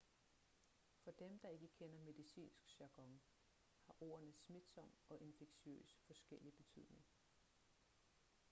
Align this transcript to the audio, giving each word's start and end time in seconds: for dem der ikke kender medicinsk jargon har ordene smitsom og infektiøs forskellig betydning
for 1.03 1.11
dem 1.11 1.39
der 1.41 1.49
ikke 1.49 1.67
kender 1.67 1.99
medicinsk 1.99 2.79
jargon 2.79 3.21
har 3.85 3.97
ordene 4.01 4.33
smitsom 4.33 4.89
og 5.09 5.21
infektiøs 5.21 5.97
forskellig 6.07 6.53
betydning 6.53 7.05